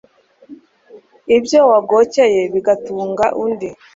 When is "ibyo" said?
1.37-1.59